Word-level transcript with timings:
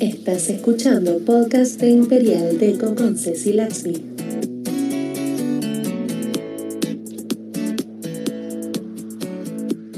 Estás 0.00 0.48
escuchando 0.48 1.18
podcast 1.26 1.78
de 1.78 1.90
Imperial 1.90 2.58
Deco 2.58 2.94
con 2.94 3.18
Ceci 3.18 3.52
Laxmi. 3.52 4.02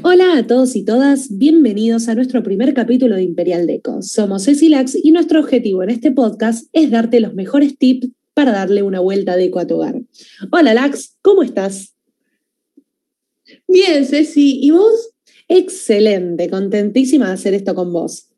Hola 0.02 0.38
a 0.38 0.46
todos 0.48 0.74
y 0.74 0.84
todas, 0.84 1.38
bienvenidos 1.38 2.08
a 2.08 2.16
nuestro 2.16 2.42
primer 2.42 2.74
capítulo 2.74 3.14
de 3.14 3.22
Imperial 3.22 3.68
Deco. 3.68 4.02
Somos 4.02 4.44
Ceci 4.46 4.68
Lax 4.68 4.98
y 5.00 5.12
nuestro 5.12 5.38
objetivo 5.38 5.84
en 5.84 5.90
este 5.90 6.10
podcast 6.10 6.66
es 6.72 6.90
darte 6.90 7.20
los 7.20 7.34
mejores 7.34 7.78
tips 7.78 8.08
para 8.34 8.50
darle 8.50 8.82
una 8.82 8.98
vuelta 8.98 9.36
deco 9.36 9.60
a 9.60 9.68
tu 9.68 9.76
hogar. 9.76 10.02
Hola 10.50 10.74
Lax, 10.74 11.16
¿cómo 11.22 11.44
estás? 11.44 11.94
Bien, 13.68 14.04
Ceci, 14.04 14.58
¿y 14.60 14.72
vos? 14.72 15.12
Excelente, 15.46 16.50
contentísima 16.50 17.28
de 17.28 17.34
hacer 17.34 17.54
esto 17.54 17.76
con 17.76 17.92
vos. 17.92 18.31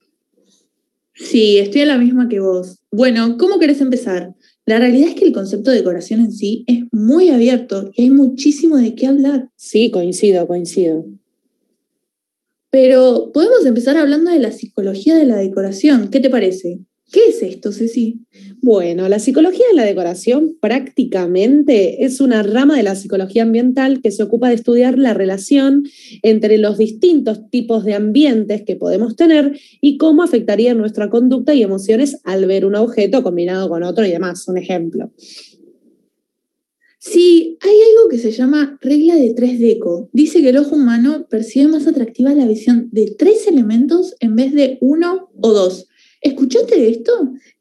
Sí, 1.15 1.59
estoy 1.59 1.83
a 1.83 1.87
la 1.87 1.99
misma 1.99 2.29
que 2.29 2.41
vos. 2.41 2.79
Bueno, 2.91 3.39
¿cómo 3.39 3.59
querés 3.59 3.81
empezar? 3.81 4.35
La 4.67 4.79
realidad 4.79 5.11
es 5.11 5.15
que 5.15 5.27
el 5.27 5.33
concepto 5.33 5.71
de 5.71 5.79
decoración 5.79 6.21
en 6.21 6.33
sí 6.33 6.65
es 6.67 6.85
muy 6.91 7.29
abierto 7.31 7.91
y 7.95 8.05
hay 8.05 8.11
muchísimo 8.11 8.77
de 8.79 8.95
qué 8.95 9.07
hablar. 9.07 9.51
Sí, 9.57 9.91
coincido, 9.91 10.47
coincido. 10.47 11.07
Pero 12.71 13.31
podemos 13.33 13.65
empezar 13.65 13.97
hablando 13.97 14.33
de 14.33 14.41
la 14.41 14.51
psicología 14.51 15.15
de 15.15 15.27
la 15.27 15.37
decoración. 15.37 16.09
¿Qué 16.09 16.19
te 16.19 16.31
parece? 16.31 16.81
¿Qué 17.13 17.29
es 17.29 17.43
esto, 17.43 17.71
Ceci? 17.71 18.21
Bueno, 18.61 19.09
la 19.09 19.19
psicología 19.19 19.65
de 19.71 19.77
la 19.77 19.85
decoración 19.85 20.57
prácticamente 20.61 22.05
es 22.05 22.21
una 22.21 22.43
rama 22.43 22.77
de 22.77 22.83
la 22.83 22.97
psicología 22.97 23.43
ambiental 23.43 24.01
que 24.03 24.11
se 24.11 24.23
ocupa 24.23 24.49
de 24.49 24.55
estudiar 24.55 24.99
la 24.99 25.15
relación 25.15 25.85
entre 26.23 26.59
los 26.59 26.79
distintos 26.79 27.51
tipos 27.51 27.85
de 27.85 27.95
ambientes 27.95 28.63
que 28.63 28.77
podemos 28.77 29.17
tener 29.17 29.59
y 29.81 29.99
cómo 29.99 30.23
afectaría 30.23 30.75
nuestra 30.75 31.11
conducta 31.11 31.55
y 31.55 31.63
emociones 31.63 32.17
al 32.25 32.47
ver 32.47 32.65
un 32.65 32.75
objeto 32.75 33.23
combinado 33.23 33.69
con 33.69 33.83
otro 33.83 34.05
y 34.07 34.11
demás. 34.11 34.49
Un 34.49 34.59
ejemplo. 34.59 35.13
Sí, 36.99 37.59
hay 37.61 37.77
algo 37.91 38.09
que 38.09 38.19
se 38.19 38.33
llama 38.33 38.79
regla 38.81 39.15
de 39.17 39.35
tres 39.35 39.61
deco. 39.61 40.09
Dice 40.15 40.41
que 40.41 40.49
el 40.49 40.57
ojo 40.57 40.75
humano 40.75 41.27
percibe 41.29 41.69
más 41.69 41.87
atractiva 41.87 42.33
la 42.33 42.47
visión 42.47 42.89
de 42.93 43.15
tres 43.19 43.47
elementos 43.47 44.15
en 44.21 44.37
vez 44.37 44.55
de 44.55 44.79
uno 44.81 45.29
o 45.43 45.53
dos. 45.53 45.87
¿Escuchaste 46.25 46.89
esto? 46.89 47.13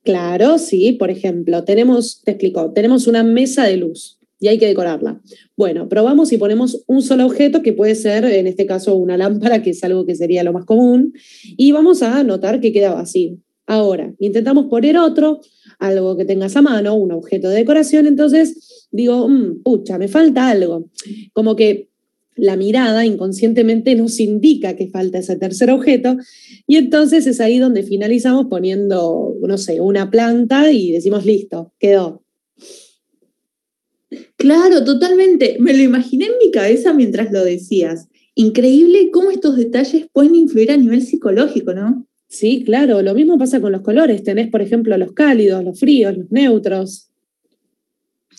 Claro, 0.03 0.57
sí. 0.57 0.93
Por 0.93 1.11
ejemplo, 1.11 1.63
tenemos, 1.65 2.21
te 2.23 2.31
explico, 2.31 2.71
tenemos 2.71 3.07
una 3.07 3.21
mesa 3.21 3.65
de 3.65 3.77
luz 3.77 4.17
y 4.39 4.47
hay 4.47 4.57
que 4.57 4.67
decorarla. 4.67 5.21
Bueno, 5.55 5.87
probamos 5.89 6.31
y 6.31 6.37
ponemos 6.37 6.81
un 6.87 7.01
solo 7.01 7.25
objeto 7.25 7.61
que 7.61 7.73
puede 7.73 7.95
ser, 7.95 8.23
en 8.25 8.47
este 8.47 8.65
caso, 8.65 8.95
una 8.95 9.17
lámpara, 9.17 9.61
que 9.61 9.71
es 9.71 9.83
algo 9.83 10.05
que 10.05 10.15
sería 10.15 10.43
lo 10.43 10.53
más 10.53 10.65
común, 10.65 11.13
y 11.57 11.71
vamos 11.73 12.01
a 12.01 12.23
notar 12.23 12.59
que 12.59 12.71
queda 12.71 12.93
vacío. 12.93 13.37
Ahora, 13.65 14.13
intentamos 14.19 14.65
poner 14.65 14.97
otro, 14.97 15.39
algo 15.79 16.17
que 16.17 16.25
tengas 16.25 16.55
a 16.57 16.61
mano, 16.61 16.95
un 16.95 17.11
objeto 17.11 17.49
de 17.49 17.57
decoración, 17.57 18.05
entonces 18.05 18.87
digo, 18.91 19.27
mmm, 19.27 19.61
pucha, 19.63 19.97
me 19.97 20.07
falta 20.07 20.49
algo. 20.49 20.89
Como 21.31 21.55
que 21.55 21.89
la 22.35 22.55
mirada 22.55 23.05
inconscientemente 23.05 23.95
nos 23.95 24.19
indica 24.19 24.75
que 24.75 24.87
falta 24.87 25.19
ese 25.19 25.35
tercer 25.35 25.69
objeto 25.69 26.17
y 26.67 26.77
entonces 26.77 27.27
es 27.27 27.39
ahí 27.39 27.59
donde 27.59 27.83
finalizamos 27.83 28.47
poniendo, 28.47 29.35
no 29.41 29.57
sé, 29.57 29.81
una 29.81 30.09
planta 30.09 30.71
y 30.71 30.91
decimos, 30.91 31.25
listo, 31.25 31.73
quedó. 31.79 32.23
Claro, 34.37 34.83
totalmente. 34.83 35.57
Me 35.59 35.73
lo 35.73 35.83
imaginé 35.83 36.25
en 36.25 36.33
mi 36.43 36.51
cabeza 36.51 36.93
mientras 36.93 37.31
lo 37.31 37.43
decías. 37.43 38.07
Increíble 38.35 39.09
cómo 39.11 39.31
estos 39.31 39.55
detalles 39.55 40.07
pueden 40.11 40.35
influir 40.35 40.71
a 40.71 40.77
nivel 40.77 41.01
psicológico, 41.01 41.73
¿no? 41.73 42.05
Sí, 42.27 42.63
claro. 42.65 43.01
Lo 43.01 43.13
mismo 43.13 43.37
pasa 43.37 43.61
con 43.61 43.71
los 43.71 43.81
colores. 43.81 44.23
Tenés, 44.23 44.49
por 44.49 44.61
ejemplo, 44.61 44.97
los 44.97 45.13
cálidos, 45.13 45.63
los 45.63 45.79
fríos, 45.79 46.17
los 46.17 46.31
neutros. 46.31 47.09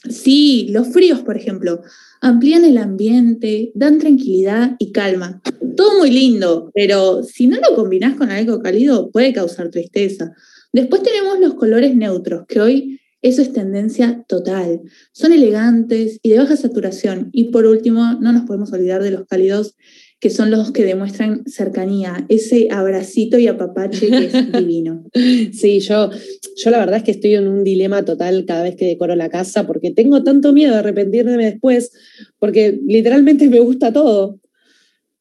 Sí, 0.08 0.68
los 0.70 0.88
fríos, 0.88 1.20
por 1.20 1.36
ejemplo, 1.36 1.82
amplían 2.20 2.64
el 2.64 2.78
ambiente, 2.78 3.72
dan 3.74 3.98
tranquilidad 3.98 4.76
y 4.78 4.92
calma. 4.92 5.40
Todo 5.76 5.98
muy 5.98 6.10
lindo, 6.10 6.70
pero 6.74 7.22
si 7.22 7.46
no 7.46 7.56
lo 7.58 7.74
combinás 7.74 8.14
con 8.16 8.30
algo 8.30 8.60
cálido 8.60 9.10
puede 9.10 9.32
causar 9.32 9.70
tristeza. 9.70 10.32
Después 10.72 11.02
tenemos 11.02 11.40
los 11.40 11.54
colores 11.54 11.94
neutros, 11.96 12.44
que 12.46 12.60
hoy 12.60 13.00
eso 13.22 13.40
es 13.40 13.54
tendencia 13.54 14.22
total. 14.28 14.82
Son 15.12 15.32
elegantes 15.32 16.18
y 16.22 16.28
de 16.28 16.38
baja 16.38 16.56
saturación. 16.56 17.30
Y 17.32 17.44
por 17.44 17.64
último, 17.64 18.18
no 18.20 18.32
nos 18.32 18.44
podemos 18.44 18.70
olvidar 18.72 19.02
de 19.02 19.12
los 19.12 19.26
cálidos 19.26 19.76
que 20.24 20.30
son 20.30 20.50
los 20.50 20.72
que 20.72 20.86
demuestran 20.86 21.44
cercanía, 21.44 22.24
ese 22.30 22.68
abracito 22.70 23.38
y 23.38 23.46
apapache 23.46 24.08
que 24.08 24.24
es 24.24 24.32
divino. 24.52 25.04
Sí, 25.12 25.80
yo, 25.80 26.08
yo 26.56 26.70
la 26.70 26.78
verdad 26.78 26.96
es 26.96 27.02
que 27.02 27.10
estoy 27.10 27.34
en 27.34 27.46
un 27.46 27.62
dilema 27.62 28.06
total 28.06 28.46
cada 28.46 28.62
vez 28.62 28.74
que 28.74 28.86
decoro 28.86 29.14
la 29.16 29.28
casa 29.28 29.66
porque 29.66 29.90
tengo 29.90 30.24
tanto 30.24 30.54
miedo 30.54 30.72
de 30.72 30.78
arrepentirme 30.78 31.36
después, 31.36 31.92
porque 32.38 32.80
literalmente 32.86 33.50
me 33.50 33.60
gusta 33.60 33.92
todo. 33.92 34.40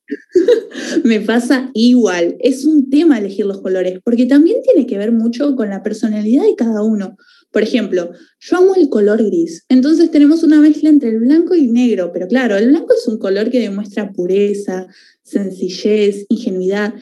me 1.03 1.19
pasa 1.19 1.69
igual, 1.73 2.37
es 2.39 2.63
un 2.63 2.89
tema 2.89 3.19
elegir 3.19 3.45
los 3.45 3.59
colores, 3.59 3.99
porque 4.05 4.25
también 4.25 4.61
tiene 4.63 4.87
que 4.87 4.97
ver 4.97 5.11
mucho 5.11 5.53
con 5.57 5.69
la 5.69 5.83
personalidad 5.83 6.43
de 6.43 6.55
cada 6.55 6.81
uno. 6.81 7.17
Por 7.53 7.61
ejemplo, 7.61 8.09
yo 8.39 8.57
amo 8.57 8.73
el 8.75 8.89
color 8.89 9.23
gris, 9.23 9.63
entonces 9.69 10.09
tenemos 10.09 10.41
una 10.41 10.59
mezcla 10.59 10.89
entre 10.89 11.09
el 11.09 11.19
blanco 11.19 11.53
y 11.53 11.67
negro, 11.67 12.09
pero 12.11 12.27
claro, 12.27 12.57
el 12.57 12.69
blanco 12.69 12.95
es 12.99 13.07
un 13.07 13.19
color 13.19 13.51
que 13.51 13.59
demuestra 13.59 14.11
pureza, 14.11 14.87
sencillez, 15.21 16.25
ingenuidad. 16.29 16.95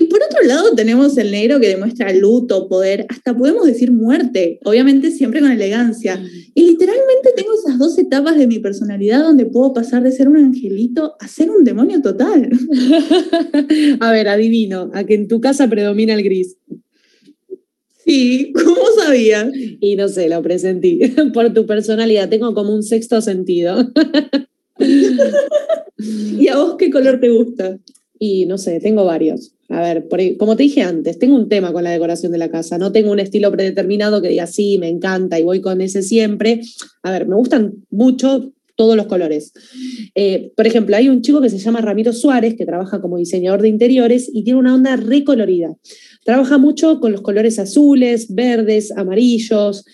Y 0.00 0.04
por 0.04 0.20
otro 0.22 0.42
lado 0.44 0.74
tenemos 0.74 1.18
el 1.18 1.30
negro 1.30 1.60
que 1.60 1.68
demuestra 1.68 2.12
luto, 2.14 2.68
poder, 2.68 3.04
hasta 3.10 3.36
podemos 3.36 3.66
decir 3.66 3.92
muerte, 3.92 4.60
obviamente 4.64 5.10
siempre 5.10 5.40
con 5.40 5.50
elegancia. 5.50 6.22
Y 6.54 6.68
literalmente 6.68 7.32
tengo 7.36 7.50
esas 7.52 7.78
dos 7.78 7.98
etapas 7.98 8.38
de 8.38 8.46
mi 8.46 8.60
personalidad 8.60 9.24
donde 9.24 9.44
puedo 9.44 9.74
pasar 9.74 10.04
de 10.04 10.12
ser 10.12 10.28
un 10.28 10.38
angelito 10.38 11.16
a 11.20 11.28
ser 11.28 11.50
un 11.50 11.64
demonio 11.64 12.00
total. 12.00 12.48
a 14.00 14.12
ver, 14.12 14.28
adivino, 14.28 14.90
a 14.94 15.04
que 15.04 15.14
en 15.14 15.28
tu 15.28 15.40
casa 15.40 15.68
predomina 15.68 16.14
el 16.14 16.22
gris. 16.22 16.56
Sí, 18.08 18.54
¿cómo 18.54 18.80
sabía? 18.96 19.52
Y 19.52 19.94
no 19.96 20.08
sé, 20.08 20.30
lo 20.30 20.40
presentí. 20.42 20.98
Por 21.34 21.52
tu 21.52 21.66
personalidad, 21.66 22.30
tengo 22.30 22.54
como 22.54 22.72
un 22.72 22.82
sexto 22.82 23.20
sentido. 23.20 23.76
¿Y 25.98 26.48
a 26.48 26.56
vos 26.56 26.76
qué 26.78 26.90
color 26.90 27.20
te 27.20 27.28
gusta? 27.28 27.78
Y 28.18 28.46
no 28.46 28.56
sé, 28.56 28.80
tengo 28.80 29.04
varios. 29.04 29.52
A 29.68 29.82
ver, 29.82 30.08
como 30.38 30.56
te 30.56 30.62
dije 30.62 30.80
antes, 30.80 31.18
tengo 31.18 31.36
un 31.36 31.50
tema 31.50 31.70
con 31.74 31.84
la 31.84 31.90
decoración 31.90 32.32
de 32.32 32.38
la 32.38 32.50
casa. 32.50 32.78
No 32.78 32.92
tengo 32.92 33.12
un 33.12 33.20
estilo 33.20 33.52
predeterminado 33.52 34.22
que 34.22 34.28
diga 34.28 34.46
sí, 34.46 34.78
me 34.78 34.88
encanta 34.88 35.38
y 35.38 35.42
voy 35.42 35.60
con 35.60 35.82
ese 35.82 36.02
siempre. 36.02 36.62
A 37.02 37.10
ver, 37.10 37.28
me 37.28 37.36
gustan 37.36 37.84
mucho 37.90 38.54
todos 38.78 38.96
los 38.96 39.06
colores. 39.06 39.52
Eh, 40.14 40.52
por 40.56 40.68
ejemplo, 40.68 40.94
hay 40.94 41.08
un 41.08 41.20
chico 41.20 41.40
que 41.40 41.50
se 41.50 41.58
llama 41.58 41.80
Ramiro 41.80 42.12
Suárez, 42.12 42.54
que 42.54 42.64
trabaja 42.64 43.00
como 43.00 43.18
diseñador 43.18 43.60
de 43.60 43.68
interiores 43.68 44.30
y 44.32 44.44
tiene 44.44 44.60
una 44.60 44.72
onda 44.72 44.94
recolorida. 44.94 45.74
Trabaja 46.24 46.58
mucho 46.58 47.00
con 47.00 47.10
los 47.10 47.20
colores 47.20 47.58
azules, 47.58 48.32
verdes, 48.32 48.92
amarillos. 48.92 49.84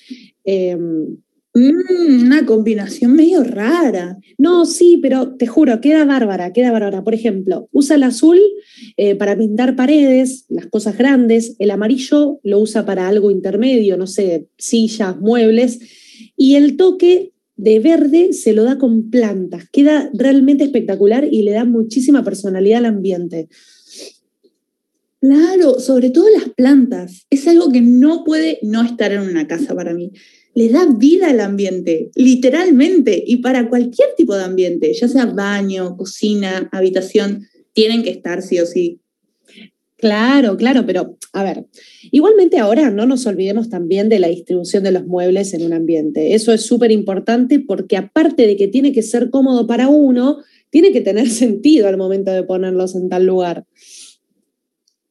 Em, 0.44 1.16
mm, 1.54 2.26
una 2.26 2.44
combinación 2.44 3.14
medio 3.16 3.42
rara. 3.42 4.18
No, 4.36 4.66
sí, 4.66 4.98
pero 5.00 5.34
te 5.34 5.46
juro, 5.46 5.80
queda 5.80 6.04
bárbara, 6.04 6.52
queda 6.52 6.70
bárbara. 6.70 7.02
Por 7.02 7.14
ejemplo, 7.14 7.70
usa 7.72 7.96
el 7.96 8.02
azul 8.02 8.38
eh, 8.98 9.14
para 9.14 9.34
pintar 9.34 9.76
paredes, 9.76 10.44
las 10.50 10.66
cosas 10.66 10.98
grandes, 10.98 11.56
el 11.58 11.70
amarillo 11.70 12.38
lo 12.42 12.58
usa 12.58 12.84
para 12.84 13.08
algo 13.08 13.30
intermedio, 13.30 13.96
no 13.96 14.06
sé, 14.06 14.48
sillas, 14.58 15.18
muebles, 15.18 15.78
y 16.36 16.56
el 16.56 16.76
toque 16.76 17.33
de 17.56 17.78
verde 17.78 18.32
se 18.32 18.52
lo 18.52 18.64
da 18.64 18.78
con 18.78 19.10
plantas. 19.10 19.68
Queda 19.70 20.10
realmente 20.14 20.64
espectacular 20.64 21.26
y 21.30 21.42
le 21.42 21.52
da 21.52 21.64
muchísima 21.64 22.24
personalidad 22.24 22.78
al 22.78 22.86
ambiente. 22.86 23.48
Claro, 25.20 25.80
sobre 25.80 26.10
todo 26.10 26.26
las 26.28 26.50
plantas. 26.50 27.26
Es 27.30 27.48
algo 27.48 27.70
que 27.70 27.80
no 27.80 28.24
puede 28.24 28.58
no 28.62 28.82
estar 28.82 29.12
en 29.12 29.22
una 29.22 29.46
casa 29.46 29.74
para 29.74 29.94
mí. 29.94 30.12
Le 30.54 30.68
da 30.68 30.86
vida 30.86 31.30
al 31.30 31.40
ambiente, 31.40 32.10
literalmente, 32.14 33.24
y 33.26 33.38
para 33.38 33.68
cualquier 33.68 34.10
tipo 34.16 34.36
de 34.36 34.44
ambiente, 34.44 34.92
ya 34.92 35.08
sea 35.08 35.26
baño, 35.26 35.96
cocina, 35.96 36.68
habitación, 36.72 37.46
tienen 37.72 38.02
que 38.02 38.10
estar 38.10 38.42
sí 38.42 38.60
o 38.60 38.66
sí. 38.66 39.00
Claro, 40.04 40.58
claro, 40.58 40.84
pero 40.84 41.16
a 41.32 41.42
ver, 41.42 41.64
igualmente 42.12 42.58
ahora 42.58 42.90
no 42.90 43.06
nos 43.06 43.24
olvidemos 43.24 43.70
también 43.70 44.10
de 44.10 44.18
la 44.18 44.28
distribución 44.28 44.82
de 44.82 44.92
los 44.92 45.06
muebles 45.06 45.54
en 45.54 45.64
un 45.64 45.72
ambiente. 45.72 46.34
Eso 46.34 46.52
es 46.52 46.66
súper 46.66 46.90
importante 46.90 47.58
porque 47.58 47.96
aparte 47.96 48.46
de 48.46 48.54
que 48.58 48.68
tiene 48.68 48.92
que 48.92 49.00
ser 49.00 49.30
cómodo 49.30 49.66
para 49.66 49.88
uno, 49.88 50.42
tiene 50.68 50.92
que 50.92 51.00
tener 51.00 51.30
sentido 51.30 51.88
al 51.88 51.96
momento 51.96 52.32
de 52.32 52.42
ponerlos 52.42 52.94
en 52.96 53.08
tal 53.08 53.24
lugar. 53.24 53.64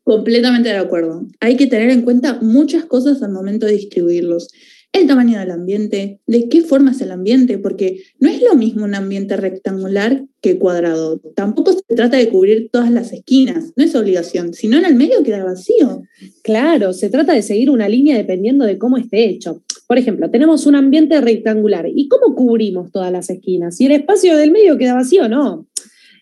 Completamente 0.03 0.69
de 0.69 0.77
acuerdo. 0.77 1.25
Hay 1.39 1.57
que 1.57 1.65
tener 1.65 1.89
en 1.89 2.03
cuenta 2.03 2.37
muchas 2.39 2.85
cosas 2.85 3.23
al 3.23 3.31
momento 3.31 3.65
de 3.65 3.71
distribuirlos. 3.71 4.49
El 4.93 5.07
tamaño 5.07 5.39
del 5.39 5.51
ambiente, 5.51 6.19
de 6.27 6.47
qué 6.49 6.61
forma 6.61 6.91
es 6.91 7.01
el 7.01 7.11
ambiente, 7.11 7.57
porque 7.57 8.03
no 8.19 8.29
es 8.29 8.41
lo 8.41 8.55
mismo 8.55 8.85
un 8.85 8.93
ambiente 8.93 9.35
rectangular 9.35 10.23
que 10.39 10.59
cuadrado. 10.59 11.19
Tampoco 11.35 11.73
se 11.73 11.95
trata 11.95 12.17
de 12.17 12.29
cubrir 12.29 12.69
todas 12.71 12.91
las 12.91 13.11
esquinas, 13.11 13.73
no 13.75 13.83
es 13.83 13.95
obligación, 13.95 14.53
sino 14.53 14.77
en 14.77 14.85
el 14.85 14.95
medio 14.95 15.23
queda 15.23 15.43
vacío. 15.43 16.03
Claro, 16.43 16.93
se 16.93 17.09
trata 17.09 17.33
de 17.33 17.41
seguir 17.41 17.71
una 17.71 17.89
línea 17.89 18.15
dependiendo 18.15 18.65
de 18.65 18.77
cómo 18.77 18.97
esté 18.97 19.25
hecho. 19.25 19.63
Por 19.87 19.97
ejemplo, 19.97 20.29
tenemos 20.29 20.65
un 20.67 20.75
ambiente 20.75 21.19
rectangular. 21.21 21.87
¿Y 21.93 22.07
cómo 22.07 22.35
cubrimos 22.35 22.91
todas 22.91 23.11
las 23.11 23.29
esquinas? 23.29 23.77
Si 23.77 23.85
el 23.85 23.93
espacio 23.93 24.37
del 24.37 24.51
medio 24.51 24.77
queda 24.77 24.93
vacío, 24.93 25.27
no. 25.27 25.67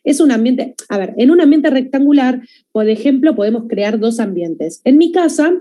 Es 0.04 0.20
un 0.20 0.32
ambiente, 0.32 0.74
a 0.90 0.98
ver, 0.98 1.14
en 1.18 1.32
un 1.32 1.42
ambiente 1.42 1.70
rectangular, 1.70 2.42
por 2.72 2.90
ejemplo, 2.90 3.36
podemos 3.36 3.66
crear 3.68 4.00
dos 4.00 4.20
ambientes. 4.20 4.82
En 4.84 4.98
mi 4.98 5.12
casa, 5.12 5.54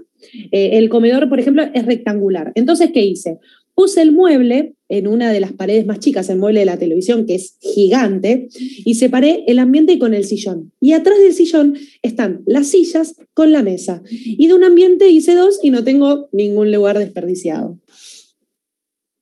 eh, 0.50 0.70
el 0.78 0.88
comedor, 0.88 1.28
por 1.28 1.40
ejemplo, 1.40 1.62
es 1.74 1.86
rectangular. 1.86 2.52
Entonces, 2.54 2.90
¿qué 2.92 3.04
hice? 3.04 3.38
Puse 3.74 4.02
el 4.02 4.12
mueble 4.12 4.74
en 4.88 5.06
una 5.06 5.32
de 5.32 5.40
las 5.40 5.52
paredes 5.52 5.86
más 5.86 6.00
chicas, 6.00 6.28
el 6.28 6.38
mueble 6.38 6.60
de 6.60 6.66
la 6.66 6.78
televisión, 6.78 7.24
que 7.24 7.36
es 7.36 7.56
gigante, 7.60 8.48
y 8.84 8.96
separé 8.96 9.44
el 9.46 9.58
ambiente 9.58 9.98
con 9.98 10.12
el 10.12 10.24
sillón. 10.24 10.72
Y 10.80 10.92
atrás 10.92 11.18
del 11.18 11.32
sillón 11.32 11.76
están 12.02 12.42
las 12.46 12.66
sillas 12.66 13.16
con 13.32 13.52
la 13.52 13.62
mesa. 13.62 14.02
Y 14.10 14.48
de 14.48 14.54
un 14.54 14.64
ambiente 14.64 15.08
hice 15.08 15.34
dos 15.34 15.60
y 15.62 15.70
no 15.70 15.84
tengo 15.84 16.28
ningún 16.32 16.72
lugar 16.72 16.98
desperdiciado. 16.98 17.78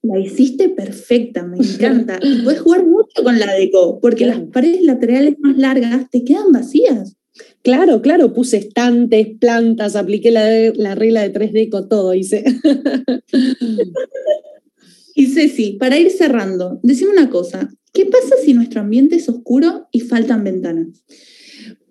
La 0.03 0.19
hiciste 0.19 0.69
perfecta, 0.69 1.45
me 1.45 1.59
encanta. 1.59 2.19
Y 2.23 2.37
puedes 2.45 2.61
jugar 2.61 2.87
mucho 2.87 3.23
con 3.23 3.39
la 3.39 3.53
deco, 3.55 4.01
porque 4.01 4.27
las 4.27 4.41
paredes 4.41 4.83
laterales 4.83 5.37
más 5.41 5.57
largas 5.57 6.11
te 6.11 6.25
quedan 6.25 6.53
vacías. 6.53 7.17
Claro, 7.63 8.03
claro, 8.03 8.33
puse 8.33 8.57
estantes, 8.57 9.29
plantas, 9.39 9.95
apliqué 9.95 10.31
la, 10.31 10.95
regla 10.95 11.23
de 11.23 11.31
3 11.31 11.53
deco, 11.53 11.87
todo 11.87 12.15
hice. 12.15 12.45
y 15.15 15.27
Ceci, 15.27 15.77
para 15.79 15.99
ir 15.99 16.11
cerrando, 16.11 16.81
decime 16.83 17.13
una 17.13 17.31
cosa, 17.31 17.69
¿qué 17.93 18.07
pasa 18.07 18.35
si 18.45 18.55
nuestro 18.55 18.81
ambiente 18.81 19.17
es 19.17 19.29
oscuro 19.29 19.89
y 19.93 20.01
faltan 20.01 20.43
ventanas? 20.43 21.05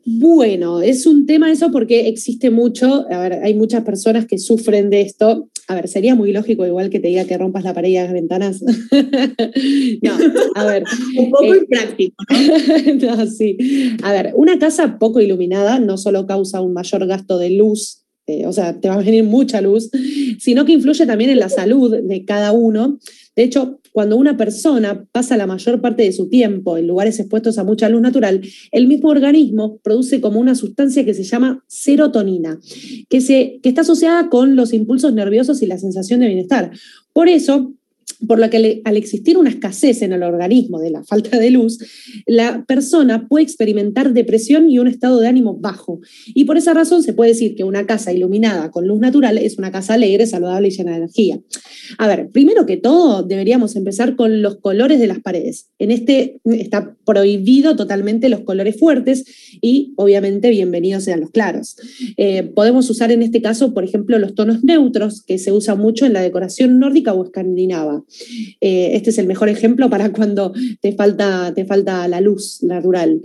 Bueno, 0.10 0.82
es 0.82 1.06
un 1.06 1.26
tema 1.26 1.52
eso 1.52 1.70
porque 1.70 2.08
existe 2.08 2.50
mucho, 2.50 3.06
a 3.12 3.20
ver, 3.20 3.34
hay 3.44 3.54
muchas 3.54 3.84
personas 3.84 4.26
que 4.26 4.38
sufren 4.38 4.90
de 4.90 5.02
esto. 5.02 5.50
A 5.68 5.76
ver, 5.76 5.90
sería 5.90 6.16
muy 6.16 6.32
lógico 6.32 6.66
igual 6.66 6.90
que 6.90 7.02
te 7.02 7.10
diga 7.10 7.26
que 7.26 7.38
rompas 7.38 7.66
la 7.66 7.74
pared 7.74 7.90
y 7.90 7.96
las 7.96 8.14
ventanas. 8.14 8.62
no, 10.02 10.12
a 10.56 10.66
ver. 10.66 10.86
un 11.18 11.30
poco 11.30 11.54
eh, 11.54 11.58
impráctico, 11.58 12.16
¿no? 12.30 13.16
no, 13.18 13.28
sí. 13.28 13.58
A 14.02 14.14
ver, 14.14 14.32
una 14.36 14.58
casa 14.58 14.98
poco 14.98 15.20
iluminada 15.20 15.78
no 15.80 15.98
solo 15.98 16.26
causa 16.26 16.62
un 16.62 16.72
mayor 16.72 17.06
gasto 17.06 17.38
de 17.38 17.50
luz, 17.50 18.06
eh, 18.28 18.46
o 18.46 18.54
sea, 18.54 18.80
te 18.80 18.88
va 18.88 18.96
a 18.96 19.04
venir 19.04 19.26
mucha 19.26 19.60
luz, 19.60 19.90
sino 20.40 20.64
que 20.64 20.72
influye 20.72 21.06
también 21.06 21.32
en 21.32 21.40
la 21.40 21.50
salud 21.50 21.94
de 22.02 22.24
cada 22.24 22.54
uno. 22.54 22.98
De 23.38 23.44
hecho, 23.44 23.80
cuando 23.94 24.18
una 24.18 24.36
persona 24.36 25.06
pasa 25.12 25.38
la 25.38 25.46
mayor 25.46 25.80
parte 25.80 26.02
de 26.02 26.12
su 26.12 26.28
tiempo 26.28 26.76
en 26.76 26.88
lugares 26.88 27.20
expuestos 27.20 27.60
a 27.60 27.64
mucha 27.64 27.88
luz 27.88 28.02
natural, 28.02 28.42
el 28.72 28.88
mismo 28.88 29.10
organismo 29.10 29.78
produce 29.84 30.20
como 30.20 30.40
una 30.40 30.56
sustancia 30.56 31.06
que 31.06 31.14
se 31.14 31.24
llama 31.24 31.64
serotonina, 31.68 32.60
que, 33.08 33.22
se, 33.22 33.60
que 33.62 33.70
está 33.70 33.82
asociada 33.82 34.30
con 34.30 34.56
los 34.56 34.74
impulsos 34.74 35.14
nerviosos 35.14 35.62
y 35.62 35.68
la 35.68 35.78
sensación 35.78 36.20
de 36.20 36.28
bienestar. 36.28 36.72
Por 37.14 37.30
eso, 37.30 37.74
por 38.26 38.40
lo 38.40 38.50
que 38.50 38.82
al 38.84 38.98
existir 38.98 39.38
una 39.38 39.50
escasez 39.50 40.02
en 40.02 40.14
el 40.14 40.24
organismo 40.24 40.80
de 40.80 40.92
la 40.92 41.04
falta 41.04 41.38
de 41.38 41.52
luz, 41.52 41.80
la 42.26 42.66
persona 42.66 43.28
puede 43.28 43.44
experimentar 43.44 44.14
depresión 44.14 44.70
y 44.70 44.80
un 44.80 44.88
estado 44.88 45.20
de 45.20 45.28
ánimo 45.28 45.56
bajo. 45.56 46.00
Y 46.28 46.46
por 46.46 46.58
esa 46.58 46.74
razón 46.74 47.04
se 47.04 47.14
puede 47.14 47.32
decir 47.32 47.56
que 47.56 47.64
una 47.64 47.86
casa 47.86 48.12
iluminada 48.12 48.72
con 48.72 48.88
luz 48.88 49.00
natural 49.00 49.38
es 49.38 49.58
una 49.58 49.72
casa 49.72 49.94
alegre, 49.94 50.26
saludable 50.26 50.70
y 50.70 50.72
llena 50.72 50.92
de 50.92 50.98
energía. 50.98 51.40
A 51.98 52.08
ver, 52.08 52.30
primero 52.30 52.66
que 52.66 52.78
todo, 52.78 53.24
deberíamos 53.24 53.76
empezar 53.76 54.16
con 54.16 54.42
los 54.42 54.58
colores 54.58 55.00
de 55.00 55.08
las 55.08 55.20
paredes. 55.20 55.70
En 55.80 55.92
este 55.92 56.40
está 56.46 56.96
prohibido 57.06 57.76
totalmente 57.76 58.30
los 58.30 58.42
colores 58.42 58.78
fuertes 58.78 59.26
y 59.62 59.94
obviamente 59.96 60.50
bienvenidos 60.50 61.04
sean 61.04 61.22
los 61.22 61.32
claros. 61.32 61.76
Eh, 62.18 62.44
podemos 62.44 62.90
usar 62.90 63.12
en 63.12 63.22
este 63.22 63.42
caso, 63.42 63.74
por 63.74 63.84
ejemplo, 63.84 64.20
los 64.20 64.36
tonos 64.36 64.64
neutros, 64.64 65.24
que 65.24 65.38
se 65.38 65.52
usa 65.52 65.76
mucho 65.76 66.06
en 66.06 66.14
la 66.14 66.22
decoración 66.22 66.80
nórdica 66.80 67.14
o 67.14 67.24
escandinava. 67.24 68.04
Eh, 68.62 68.92
este 68.94 69.10
es 69.10 69.18
el 69.18 69.28
mejor 69.28 69.50
ejemplo 69.50 69.90
para 69.90 70.12
cuando 70.12 70.54
te 70.82 70.94
falta, 70.94 71.54
te 71.54 71.66
falta 71.66 72.08
la 72.08 72.22
luz 72.22 72.64
natural. 72.64 73.22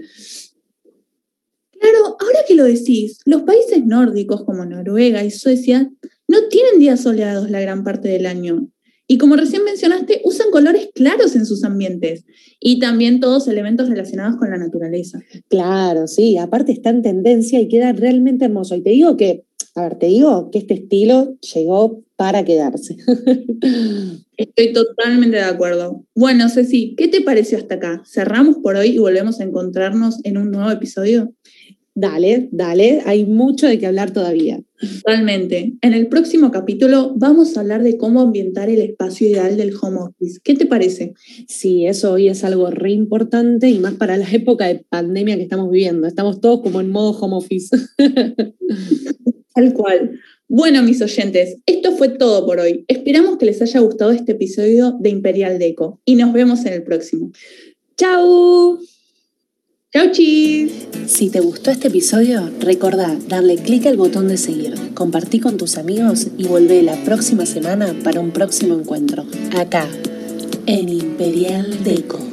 Claro, 1.72 2.16
ahora 2.20 2.38
que 2.46 2.54
lo 2.54 2.64
decís, 2.64 3.18
los 3.24 3.42
países 3.42 3.84
nórdicos 3.84 4.44
como 4.44 4.64
Noruega 4.64 5.24
y 5.24 5.30
Suecia 5.30 5.90
no 6.28 6.48
tienen 6.48 6.78
días 6.78 7.00
soleados 7.00 7.50
la 7.50 7.60
gran 7.60 7.84
parte 7.84 8.08
del 8.08 8.26
año. 8.26 8.68
Y 9.08 9.18
como 9.18 9.36
recién 9.36 9.64
mencionaste, 9.64 10.22
usan 10.24 10.50
colores 10.50 10.88
claros 10.94 11.34
en 11.34 11.44
sus 11.44 11.64
ambientes 11.64 12.24
y 12.60 12.78
también 12.78 13.20
todos 13.20 13.48
elementos 13.48 13.88
relacionados 13.88 14.36
con 14.36 14.50
la 14.50 14.56
naturaleza. 14.56 15.20
Claro, 15.48 16.06
sí, 16.06 16.38
aparte 16.38 16.72
está 16.72 16.90
en 16.90 17.02
tendencia 17.02 17.60
y 17.60 17.68
queda 17.68 17.92
realmente 17.92 18.44
hermoso. 18.44 18.76
Y 18.76 18.82
te 18.82 18.90
digo 18.90 19.16
que, 19.16 19.44
a 19.74 19.82
ver, 19.82 19.98
te 19.98 20.06
digo 20.06 20.50
que 20.50 20.58
este 20.58 20.74
estilo 20.74 21.36
llegó 21.54 22.02
para 22.16 22.44
quedarse. 22.44 22.96
Estoy 24.36 24.72
totalmente 24.72 25.36
de 25.36 25.42
acuerdo. 25.42 26.04
Bueno, 26.14 26.48
Ceci, 26.48 26.94
¿qué 26.96 27.08
te 27.08 27.22
pareció 27.22 27.58
hasta 27.58 27.76
acá? 27.76 28.02
Cerramos 28.04 28.58
por 28.58 28.76
hoy 28.76 28.90
y 28.90 28.98
volvemos 28.98 29.40
a 29.40 29.44
encontrarnos 29.44 30.18
en 30.24 30.36
un 30.36 30.50
nuevo 30.50 30.70
episodio. 30.70 31.32
Dale, 31.94 32.48
dale, 32.52 33.02
hay 33.04 33.26
mucho 33.26 33.66
de 33.66 33.78
qué 33.78 33.86
hablar 33.86 34.12
todavía. 34.12 34.62
Totalmente. 34.80 35.74
En 35.82 35.92
el 35.92 36.08
próximo 36.08 36.50
capítulo 36.50 37.12
vamos 37.16 37.56
a 37.56 37.60
hablar 37.60 37.82
de 37.82 37.98
cómo 37.98 38.20
ambientar 38.20 38.70
el 38.70 38.80
espacio 38.80 39.28
ideal 39.28 39.56
del 39.56 39.74
home 39.80 39.98
office. 40.00 40.40
¿Qué 40.42 40.54
te 40.54 40.66
parece? 40.66 41.12
Sí, 41.48 41.86
eso 41.86 42.12
hoy 42.12 42.28
es 42.28 42.44
algo 42.44 42.70
re 42.70 42.92
importante 42.92 43.68
y 43.68 43.78
más 43.78 43.94
para 43.94 44.16
la 44.16 44.30
época 44.30 44.66
de 44.66 44.84
pandemia 44.88 45.36
que 45.36 45.42
estamos 45.42 45.70
viviendo. 45.70 46.06
Estamos 46.06 46.40
todos 46.40 46.60
como 46.62 46.80
en 46.80 46.90
modo 46.90 47.10
home 47.10 47.36
office. 47.36 47.76
Tal 49.54 49.72
cual. 49.72 50.20
Bueno, 50.48 50.82
mis 50.82 51.00
oyentes, 51.00 51.56
esto 51.66 51.96
fue 51.96 52.10
todo 52.10 52.44
por 52.46 52.60
hoy. 52.60 52.84
Esperamos 52.88 53.38
que 53.38 53.46
les 53.46 53.62
haya 53.62 53.80
gustado 53.80 54.12
este 54.12 54.32
episodio 54.32 54.96
de 55.00 55.10
Imperial 55.10 55.58
Deco 55.58 56.00
y 56.04 56.16
nos 56.16 56.32
vemos 56.32 56.64
en 56.66 56.74
el 56.74 56.82
próximo. 56.82 57.32
¡Chao! 57.96 58.78
¡Chao, 59.92 60.10
chis! 60.10 60.72
Si 61.06 61.28
te 61.28 61.40
gustó 61.40 61.70
este 61.70 61.88
episodio, 61.88 62.50
recordá 62.60 63.14
darle 63.28 63.56
clic 63.56 63.86
al 63.86 63.98
botón 63.98 64.28
de 64.28 64.38
seguir, 64.38 64.74
compartí 64.94 65.38
con 65.38 65.58
tus 65.58 65.76
amigos 65.76 66.28
y 66.38 66.44
volvé 66.44 66.82
la 66.82 66.96
próxima 67.04 67.44
semana 67.44 67.94
para 68.02 68.20
un 68.20 68.30
próximo 68.30 68.74
encuentro. 68.74 69.26
Acá, 69.54 69.86
en 70.66 70.88
Imperial 70.88 71.84
Deco. 71.84 72.31